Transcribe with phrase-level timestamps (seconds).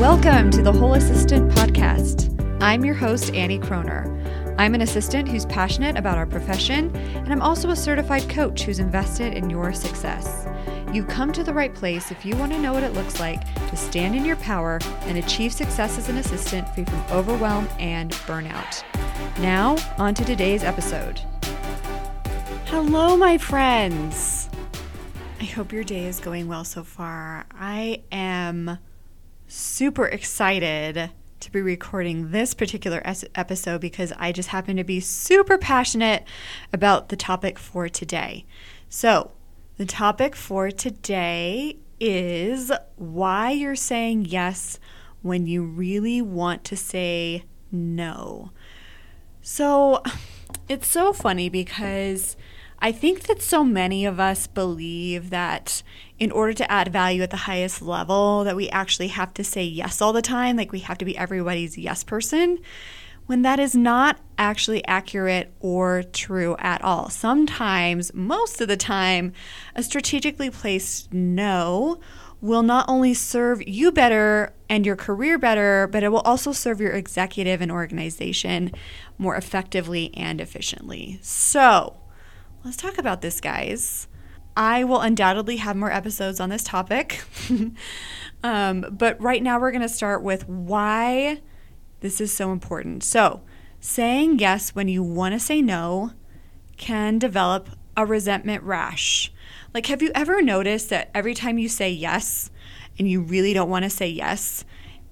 [0.00, 2.34] Welcome to the Whole Assistant Podcast.
[2.62, 4.06] I'm your host, Annie Croner.
[4.58, 8.78] I'm an assistant who's passionate about our profession, and I'm also a certified coach who's
[8.78, 10.48] invested in your success.
[10.90, 13.42] You've come to the right place if you want to know what it looks like
[13.68, 18.10] to stand in your power and achieve success as an assistant free from overwhelm and
[18.24, 18.82] burnout.
[19.38, 21.20] Now, on to today's episode.
[22.68, 24.48] Hello, my friends.
[25.42, 27.44] I hope your day is going well so far.
[27.52, 28.78] I am
[29.50, 33.02] super excited to be recording this particular
[33.34, 36.24] episode because I just happen to be super passionate
[36.72, 38.44] about the topic for today.
[38.88, 39.32] So,
[39.76, 44.78] the topic for today is why you're saying yes
[45.22, 48.52] when you really want to say no.
[49.42, 50.02] So,
[50.68, 52.36] it's so funny because
[52.82, 55.82] I think that so many of us believe that
[56.18, 59.64] in order to add value at the highest level that we actually have to say
[59.64, 62.58] yes all the time, like we have to be everybody's yes person,
[63.26, 67.10] when that is not actually accurate or true at all.
[67.10, 69.34] Sometimes, most of the time,
[69.74, 72.00] a strategically placed no
[72.40, 76.80] will not only serve you better and your career better, but it will also serve
[76.80, 78.72] your executive and organization
[79.18, 81.18] more effectively and efficiently.
[81.20, 81.99] So,
[82.64, 84.08] let's talk about this, guys.
[84.56, 87.22] I will undoubtedly have more episodes on this topic.
[88.42, 91.40] um, but right now, we're going to start with why
[92.00, 93.04] this is so important.
[93.04, 93.42] So,
[93.80, 96.12] saying yes when you want to say no
[96.76, 99.32] can develop a resentment rash.
[99.72, 102.50] Like, have you ever noticed that every time you say yes
[102.98, 104.64] and you really don't want to say yes,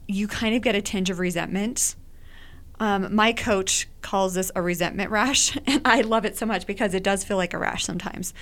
[0.06, 1.94] you kind of get a tinge of resentment?
[2.80, 6.94] Um, my coach calls this a resentment rash, and I love it so much because
[6.94, 8.32] it does feel like a rash sometimes.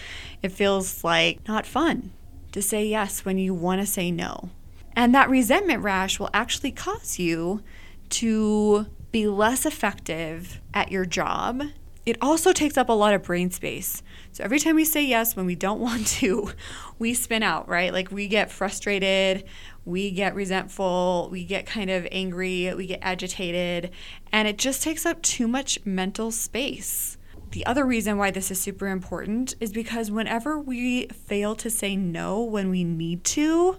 [0.43, 2.13] It feels like not fun
[2.53, 4.51] to say yes when you want to say no.
[4.95, 7.63] And that resentment rash will actually cause you
[8.09, 11.63] to be less effective at your job.
[12.07, 14.03] It also takes up a lot of brain space.
[14.33, 16.51] So every time we say yes when we don't want to,
[16.99, 17.93] we spin out, right?
[17.93, 19.45] Like we get frustrated,
[19.87, 23.93] we get resentful, we get kind of angry, we get agitated,
[24.33, 27.17] and it just takes up too much mental space.
[27.53, 31.95] The other reason why this is super important is because whenever we fail to say
[31.95, 33.79] no when we need to,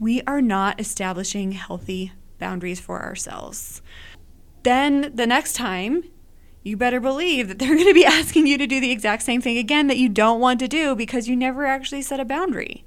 [0.00, 3.82] we are not establishing healthy boundaries for ourselves.
[4.62, 6.04] Then the next time,
[6.62, 9.42] you better believe that they're going to be asking you to do the exact same
[9.42, 12.86] thing again that you don't want to do because you never actually set a boundary.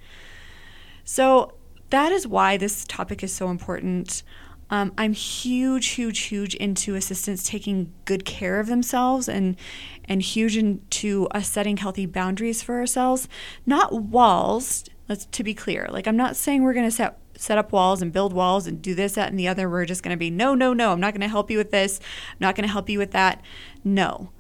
[1.03, 1.53] So,
[1.91, 4.24] that is why this topic is so important.
[4.69, 9.57] Um, I'm huge, huge, huge into assistants taking good care of themselves and
[10.06, 13.28] and huge into us setting healthy boundaries for ourselves,
[13.66, 14.85] not walls.
[15.09, 15.88] Let's to be clear.
[15.90, 18.81] Like I'm not saying we're going to set set up walls and build walls and
[18.81, 19.69] do this, that, and the other.
[19.69, 20.91] We're just going to be no, no, no.
[20.91, 22.00] I'm not going to help you with this.
[22.31, 23.41] I'm not going to help you with that.
[23.84, 24.31] No.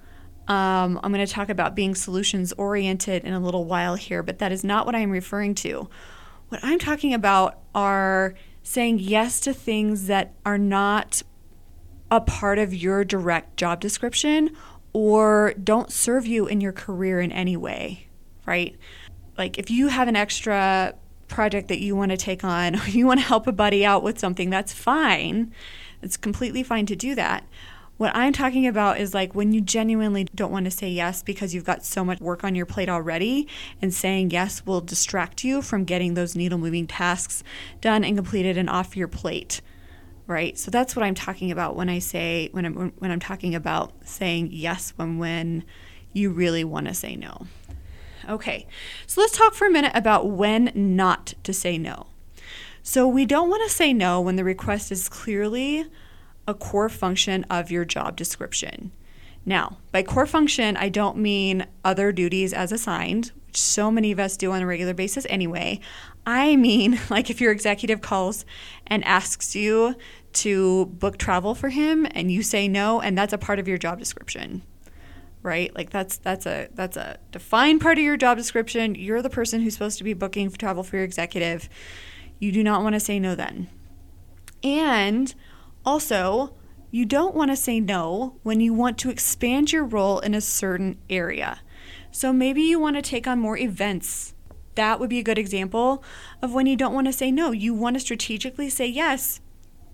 [0.47, 4.39] Um, I'm going to talk about being solutions oriented in a little while here, but
[4.39, 5.89] that is not what I'm referring to.
[6.51, 11.23] What I'm talking about are saying yes to things that are not
[12.11, 14.53] a part of your direct job description
[14.91, 18.09] or don't serve you in your career in any way,
[18.45, 18.75] right?
[19.37, 20.93] Like if you have an extra
[21.29, 24.19] project that you want to take on you want to help a buddy out with
[24.19, 25.53] something, that's fine.
[26.01, 27.45] It's completely fine to do that.
[28.01, 31.53] What I'm talking about is like when you genuinely don't want to say yes because
[31.53, 33.47] you've got so much work on your plate already,
[33.79, 37.43] and saying yes will distract you from getting those needle moving tasks
[37.79, 39.61] done and completed and off your plate.
[40.25, 40.57] Right?
[40.57, 43.93] So that's what I'm talking about when I say when I'm when I'm talking about
[44.03, 45.63] saying yes when when
[46.11, 47.45] you really want to say no.
[48.27, 48.65] Okay.
[49.05, 52.07] So let's talk for a minute about when not to say no.
[52.81, 55.85] So we don't want to say no when the request is clearly
[56.47, 58.91] a core function of your job description.
[59.45, 64.19] Now, by core function, I don't mean other duties as assigned, which so many of
[64.19, 65.79] us do on a regular basis anyway.
[66.25, 68.45] I mean, like if your executive calls
[68.87, 69.95] and asks you
[70.33, 73.77] to book travel for him and you say no, and that's a part of your
[73.77, 74.61] job description.
[75.43, 75.73] Right?
[75.73, 78.93] Like that's that's a that's a defined part of your job description.
[78.93, 81.67] You're the person who's supposed to be booking travel for your executive.
[82.37, 83.67] You do not want to say no then.
[84.63, 85.33] And
[85.85, 86.55] also,
[86.91, 90.41] you don't want to say no when you want to expand your role in a
[90.41, 91.61] certain area.
[92.11, 94.33] So maybe you want to take on more events.
[94.75, 96.03] That would be a good example
[96.41, 97.51] of when you don't want to say no.
[97.51, 99.39] You want to strategically say yes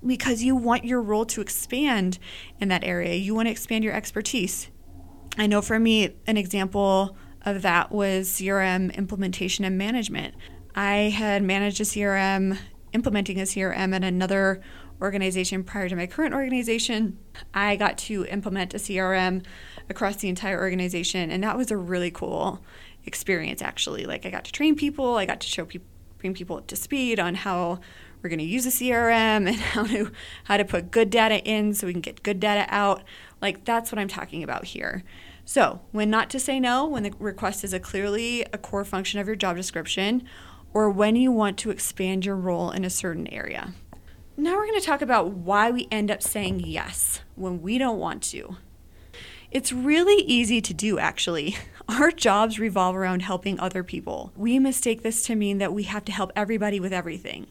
[0.06, 2.20] because you want your role to expand
[2.60, 3.16] in that area.
[3.16, 4.70] You want to expand your expertise.
[5.38, 10.36] I know for me, an example of that was CRM implementation and management.
[10.76, 12.58] I had managed a CRM
[12.94, 14.62] implementing a CRM at another
[15.02, 17.18] organization prior to my current organization,
[17.54, 19.44] I got to implement a CRM
[19.90, 21.32] across the entire organization.
[21.32, 22.64] And that was a really cool
[23.06, 24.06] experience, actually.
[24.06, 26.76] Like, I got to train people, I got to show people, bring people up to
[26.76, 27.80] speed on how
[28.22, 30.12] we're going to use a CRM and how to
[30.46, 33.04] how to put good data in so we can get good data out.
[33.42, 35.04] Like that's what I'm talking about here.
[35.46, 39.20] So, when not to say no, when the request is a clearly a core function
[39.20, 40.24] of your job description,
[40.74, 43.74] or when you want to expand your role in a certain area.
[44.40, 47.98] Now we're going to talk about why we end up saying yes when we don't
[47.98, 48.58] want to.
[49.50, 51.58] It's really easy to do, actually.
[51.90, 54.32] Our jobs revolve around helping other people.
[54.36, 57.48] We mistake this to mean that we have to help everybody with everything.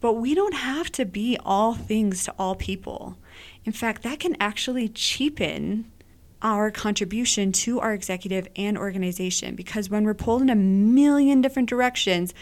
[0.00, 3.16] But we don't have to be all things to all people.
[3.64, 5.92] In fact, that can actually cheapen
[6.42, 11.68] our contribution to our executive and organization because when we're pulled in a million different
[11.68, 12.34] directions,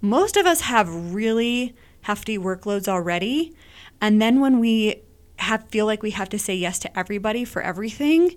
[0.00, 3.54] most of us have really hefty workloads already.
[4.00, 5.02] And then when we
[5.38, 8.36] have feel like we have to say yes to everybody for everything,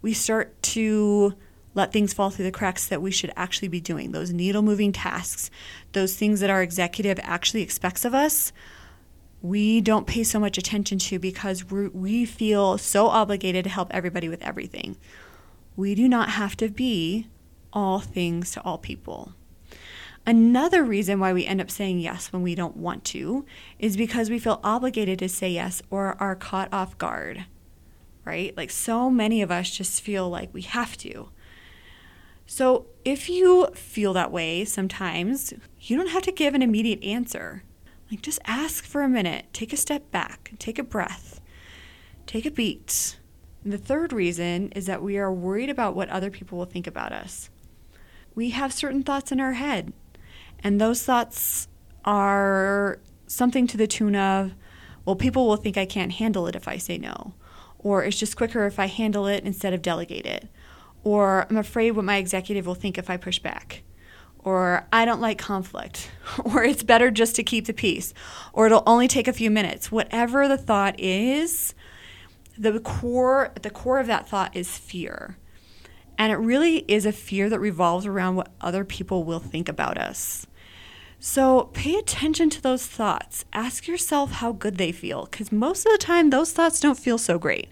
[0.00, 1.34] we start to
[1.74, 4.92] let things fall through the cracks that we should actually be doing, those needle moving
[4.92, 5.50] tasks,
[5.92, 8.52] those things that our executive actually expects of us,
[9.40, 14.28] we don't pay so much attention to because we feel so obligated to help everybody
[14.28, 14.96] with everything.
[15.74, 17.26] We do not have to be
[17.72, 19.34] all things to all people.
[20.24, 23.44] Another reason why we end up saying yes when we don't want to
[23.78, 27.46] is because we feel obligated to say yes or are caught off guard,
[28.24, 28.56] right?
[28.56, 31.30] Like so many of us just feel like we have to.
[32.46, 37.62] So, if you feel that way sometimes, you don't have to give an immediate answer.
[38.10, 41.40] Like, just ask for a minute, take a step back, take a breath,
[42.26, 43.16] take a beat.
[43.64, 46.86] And the third reason is that we are worried about what other people will think
[46.86, 47.48] about us.
[48.34, 49.92] We have certain thoughts in our head,
[50.62, 51.68] and those thoughts
[52.04, 54.54] are something to the tune of,
[55.04, 57.34] well, people will think I can't handle it if I say no,
[57.78, 60.48] or it's just quicker if I handle it instead of delegate it
[61.04, 63.82] or I'm afraid what my executive will think if I push back,
[64.38, 66.10] or I don't like conflict,
[66.44, 68.14] or it's better just to keep the peace,
[68.52, 69.90] or it'll only take a few minutes.
[69.90, 71.74] Whatever the thought is,
[72.56, 75.38] the core the core of that thought is fear.
[76.18, 79.98] And it really is a fear that revolves around what other people will think about
[79.98, 80.46] us.
[81.24, 83.44] So pay attention to those thoughts.
[83.52, 87.16] Ask yourself how good they feel because most of the time, those thoughts don't feel
[87.16, 87.68] so great.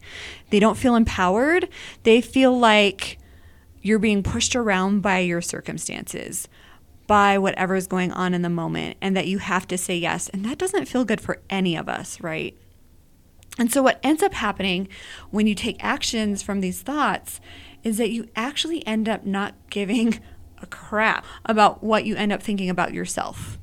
[0.50, 1.68] They don't feel empowered.
[2.04, 3.18] They feel like
[3.82, 6.46] you're being pushed around by your circumstances,
[7.08, 10.28] by whatever is going on in the moment, and that you have to say yes.
[10.28, 12.56] And that doesn't feel good for any of us, right?
[13.58, 14.86] And so, what ends up happening
[15.32, 17.40] when you take actions from these thoughts
[17.82, 20.20] is that you actually end up not giving
[20.62, 23.58] a crap about what you end up thinking about yourself.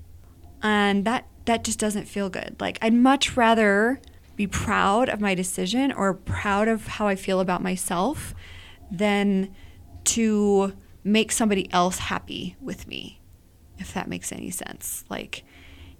[0.61, 2.55] And that that just doesn't feel good.
[2.59, 4.01] Like I'd much rather
[4.35, 8.35] be proud of my decision or proud of how I feel about myself
[8.91, 9.53] than
[10.05, 10.73] to
[11.03, 13.19] make somebody else happy with me,
[13.79, 15.03] if that makes any sense.
[15.09, 15.43] Like,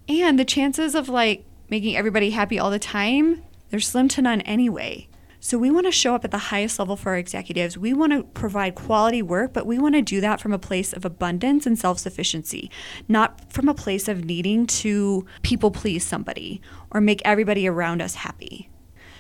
[0.08, 4.42] and the chances of like making everybody happy all the time, they're slim to none
[4.42, 5.08] anyway.
[5.48, 7.78] So we want to show up at the highest level for our executives.
[7.78, 10.92] We want to provide quality work, but we want to do that from a place
[10.92, 12.70] of abundance and self sufficiency,
[13.08, 16.62] not from a place of needing to people please somebody
[16.92, 18.70] or make everybody around us happy.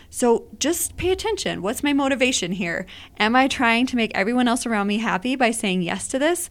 [0.10, 1.62] So just pay attention.
[1.62, 2.86] What's my motivation here?
[3.18, 6.50] Am I trying to make everyone else around me happy by saying yes to this?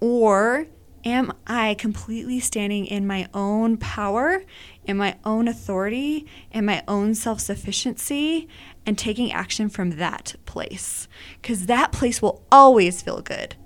[0.00, 0.66] Or
[1.04, 4.42] am I completely standing in my own power,
[4.86, 8.48] in my own authority, in my own self sufficiency,
[8.86, 11.08] and taking action from that place?
[11.40, 13.56] Because that place will always feel good.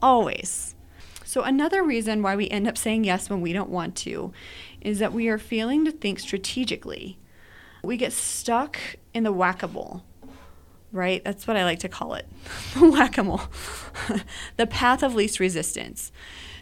[0.00, 0.74] Always.
[1.24, 4.32] So, another reason why we end up saying yes when we don't want to
[4.80, 7.18] is that we are failing to think strategically
[7.82, 8.78] we get stuck
[9.14, 10.04] in the whack a mole,
[10.92, 11.22] right?
[11.24, 12.26] That's what I like to call it
[12.74, 13.42] the whack a mole,
[14.56, 16.12] the path of least resistance.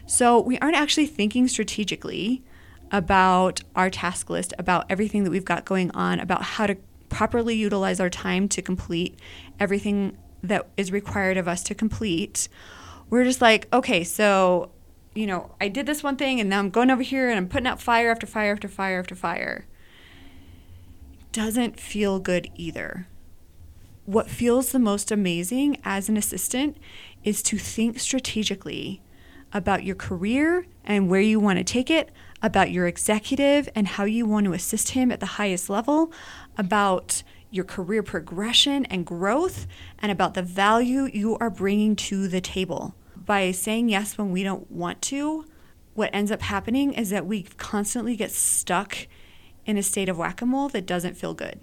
[0.05, 2.43] So we aren't actually thinking strategically
[2.91, 6.77] about our task list, about everything that we've got going on, about how to
[7.09, 9.19] properly utilize our time to complete
[9.59, 12.47] everything that is required of us to complete.
[13.09, 14.71] We're just like, okay, so,
[15.15, 17.47] you know, I did this one thing and now I'm going over here and I'm
[17.47, 19.65] putting out fire after fire after fire after fire
[21.37, 23.07] doesn't feel good either.
[24.05, 26.77] What feels the most amazing as an assistant
[27.23, 29.03] is to think strategically
[29.53, 32.11] about your career and where you want to take it,
[32.41, 36.11] about your executive and how you want to assist him at the highest level,
[36.57, 39.67] about your career progression and growth,
[39.99, 42.93] and about the value you are bringing to the table.
[43.15, 45.45] By saying yes when we don't want to,
[45.93, 49.07] what ends up happening is that we constantly get stuck
[49.65, 51.59] in a state of whack a mole that doesn't feel good.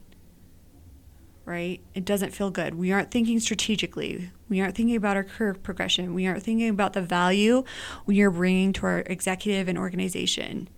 [1.44, 1.82] Right?
[1.94, 2.74] It doesn't feel good.
[2.74, 4.30] We aren't thinking strategically.
[4.48, 6.14] We aren't thinking about our career progression.
[6.14, 7.64] We aren't thinking about the value
[8.06, 10.68] we are bringing to our executive and organization.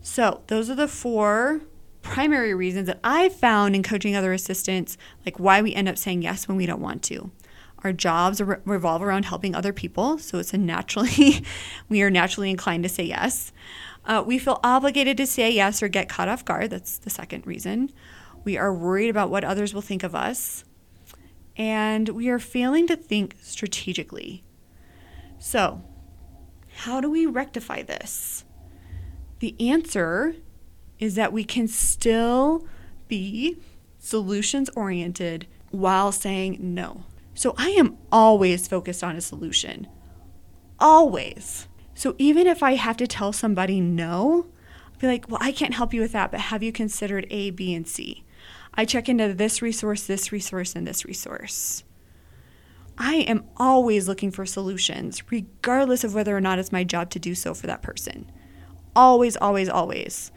[0.00, 1.60] So, those are the four
[2.04, 6.22] primary reasons that I've found in coaching other assistants, like why we end up saying
[6.22, 7.30] yes when we don't want to.
[7.82, 11.44] Our jobs re- revolve around helping other people, so it's a naturally,
[11.88, 13.52] we are naturally inclined to say yes.
[14.04, 16.70] Uh, we feel obligated to say yes or get caught off guard.
[16.70, 17.90] That's the second reason.
[18.44, 20.64] We are worried about what others will think of us.
[21.56, 24.44] And we are failing to think strategically.
[25.38, 25.82] So,
[26.78, 28.44] how do we rectify this?
[29.38, 30.36] The answer
[30.98, 32.66] is that we can still
[33.08, 33.58] be
[33.98, 37.04] solutions oriented while saying no.
[37.34, 39.88] So I am always focused on a solution.
[40.78, 41.68] Always.
[41.94, 44.46] So even if I have to tell somebody no,
[44.86, 47.50] I'll be like, well, I can't help you with that, but have you considered A,
[47.50, 48.23] B, and C?
[48.74, 51.84] I check into this resource, this resource, and this resource.
[52.98, 57.18] I am always looking for solutions, regardless of whether or not it's my job to
[57.18, 58.30] do so for that person.
[58.94, 60.30] Always, always, always.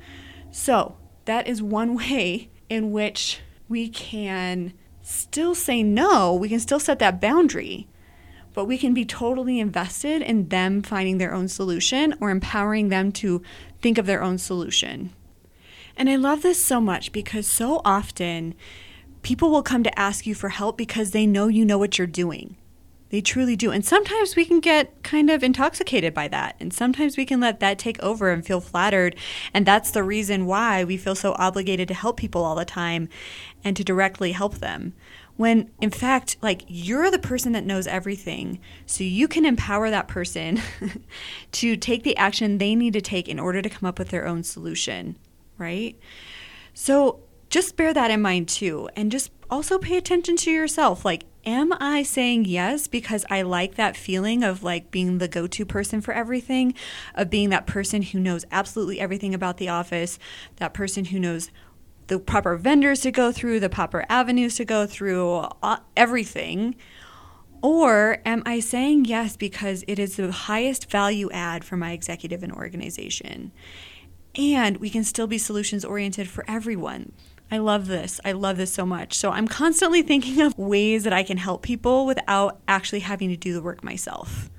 [0.51, 6.33] So, that is one way in which we can still say no.
[6.33, 7.87] We can still set that boundary
[8.57, 13.11] but we can be totally invested in them finding their own solution or empowering them
[13.11, 13.39] to
[13.83, 15.13] think of their own solution.
[15.97, 18.53] And I love this so much because so often
[19.23, 22.07] people will come to ask you for help because they know you know what you're
[22.07, 22.55] doing.
[23.09, 23.71] They truly do.
[23.71, 26.55] And sometimes we can get kind of intoxicated by that.
[26.59, 29.15] And sometimes we can let that take over and feel flattered.
[29.53, 33.09] And that's the reason why we feel so obligated to help people all the time
[33.63, 34.93] and to directly help them
[35.37, 40.07] when in fact like you're the person that knows everything so you can empower that
[40.07, 40.59] person
[41.51, 44.27] to take the action they need to take in order to come up with their
[44.27, 45.15] own solution
[45.57, 45.97] right
[46.73, 51.25] so just bear that in mind too and just also pay attention to yourself like
[51.45, 56.01] am i saying yes because i like that feeling of like being the go-to person
[56.01, 56.73] for everything
[57.15, 60.19] of being that person who knows absolutely everything about the office
[60.57, 61.49] that person who knows
[62.07, 65.45] the proper vendors to go through, the proper avenues to go through,
[65.95, 66.75] everything?
[67.61, 72.43] Or am I saying yes because it is the highest value add for my executive
[72.43, 73.51] and organization?
[74.37, 77.11] And we can still be solutions oriented for everyone.
[77.49, 78.19] I love this.
[78.23, 79.13] I love this so much.
[79.13, 83.37] So I'm constantly thinking of ways that I can help people without actually having to
[83.37, 84.49] do the work myself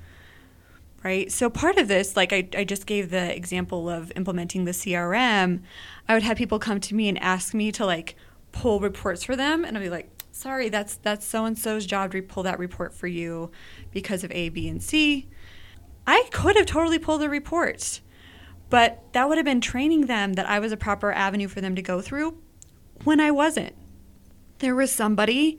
[1.03, 1.31] right?
[1.31, 5.61] So part of this, like I, I just gave the example of implementing the CRM,
[6.07, 8.15] I would have people come to me and ask me to like
[8.51, 12.11] pull reports for them, and I'd be like, sorry, that's that's so and so's job
[12.11, 13.51] to pull that report for you
[13.91, 15.27] because of A, B, and C.
[16.05, 18.01] I could have totally pulled the report,
[18.69, 21.75] but that would have been training them that I was a proper avenue for them
[21.75, 22.37] to go through
[23.03, 23.75] when I wasn't.
[24.59, 25.57] There was somebody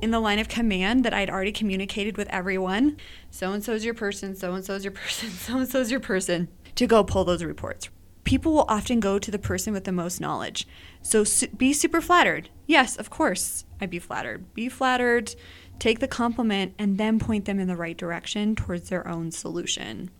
[0.00, 2.96] in the line of command that I'd already communicated with everyone.
[3.30, 5.80] So and so is your person, so and so is your person, so and so
[5.80, 7.88] is your person to go pull those reports.
[8.24, 10.68] People will often go to the person with the most knowledge.
[11.00, 12.50] So su- be super flattered.
[12.66, 14.52] Yes, of course, I'd be flattered.
[14.52, 15.34] Be flattered,
[15.78, 20.10] take the compliment, and then point them in the right direction towards their own solution.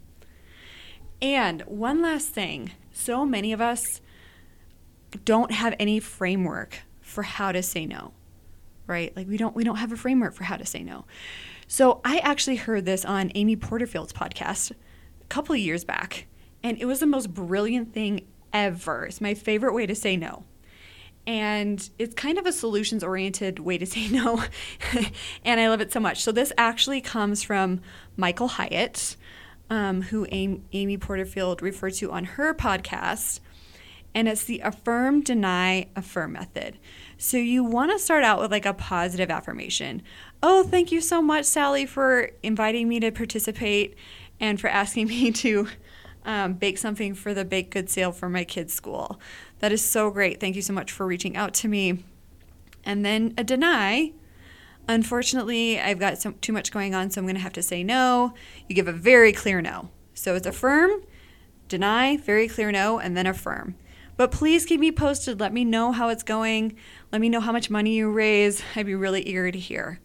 [1.21, 4.01] And one last thing so many of us
[5.25, 8.13] don't have any framework for how to say no
[8.89, 9.15] right?
[9.15, 11.05] Like we don't we don't have a framework for how to say no.
[11.69, 16.27] So I actually heard this on Amy Porterfield's podcast a couple of years back,
[16.65, 19.07] and it was the most brilliant thing ever.
[19.07, 20.45] It's my favorite way to say no.
[21.27, 24.43] And it's kind of a solutions oriented way to say no.
[25.45, 26.23] and I love it so much.
[26.23, 27.81] So, this actually comes from
[28.17, 29.17] Michael Hyatt,
[29.71, 33.41] um, who Amy Porterfield referred to on her podcast.
[34.15, 36.79] And it's the affirm, deny, affirm method.
[37.19, 40.03] So you want to start out with like a positive affirmation.
[40.43, 43.97] Oh, thank you so much, Sally, for inviting me to participate
[44.41, 45.69] and for asking me to
[46.25, 49.21] um, bake something for the baked good sale for my kids' school.
[49.61, 50.41] That is so great.
[50.41, 52.05] Thank you so much for reaching out to me.
[52.85, 54.13] And then a deny.
[54.89, 57.85] Unfortunately, I've got some, too much going on, so I'm going to have to say
[57.85, 58.33] no.
[58.69, 59.91] You give a very clear no.
[60.15, 61.03] So it's affirm,
[61.69, 63.77] deny, very clear no, and then affirm.
[64.17, 65.39] But please keep me posted.
[65.39, 66.77] Let me know how it's going.
[67.13, 68.63] Let me know how much money you raise.
[68.77, 70.01] I'd be really eager to hear.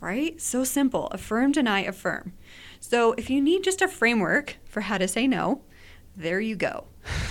[0.00, 0.40] Right?
[0.42, 1.06] So simple.
[1.06, 2.34] Affirm, deny, affirm.
[2.80, 5.62] So if you need just a framework for how to say no,
[6.16, 6.84] there you go.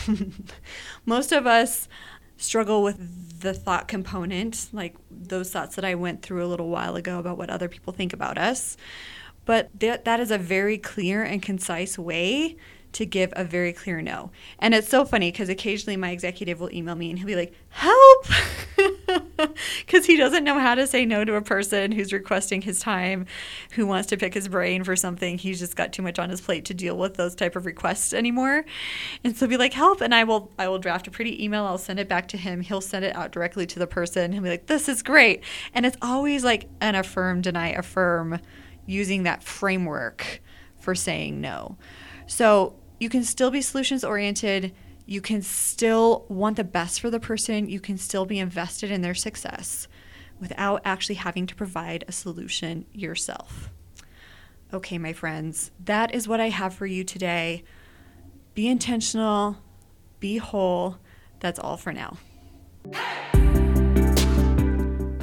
[1.05, 1.87] Most of us
[2.43, 6.95] struggle with the thought component, like those thoughts that I went through a little while
[6.95, 8.77] ago about what other people think about us.
[9.45, 12.55] but th- that is a very clear and concise way
[12.93, 14.31] to give a very clear no.
[14.59, 17.53] And it's so funny because occasionally my executive will email me and he'll be like,
[17.69, 18.25] help!
[19.85, 23.25] Because he doesn't know how to say no to a person who's requesting his time,
[23.73, 25.37] who wants to pick his brain for something.
[25.37, 28.13] He's just got too much on his plate to deal with those type of requests
[28.13, 28.65] anymore.
[29.23, 30.01] And so be like, help.
[30.01, 31.65] And I will I will draft a pretty email.
[31.65, 32.61] I'll send it back to him.
[32.61, 34.31] He'll send it out directly to the person.
[34.31, 35.43] He'll be like, this is great.
[35.73, 38.39] And it's always like an affirm, deny, affirm
[38.85, 40.41] using that framework
[40.79, 41.77] for saying no.
[42.27, 44.73] So you can still be solutions oriented.
[45.05, 47.67] You can still want the best for the person.
[47.67, 49.89] You can still be invested in their success
[50.39, 53.69] without actually having to provide a solution yourself.
[54.73, 57.65] Okay, my friends, that is what I have for you today.
[58.53, 59.57] Be intentional,
[60.21, 60.97] be whole.
[61.41, 62.17] That's all for now.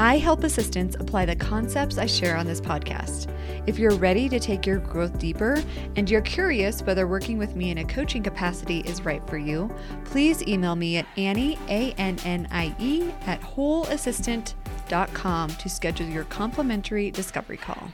[0.01, 3.31] I help assistants apply the concepts I share on this podcast.
[3.67, 5.63] If you're ready to take your growth deeper
[5.95, 9.71] and you're curious whether working with me in a coaching capacity is right for you,
[10.07, 16.25] please email me at Annie, A N N I E, at wholeassistant.com to schedule your
[16.25, 17.91] complimentary discovery call.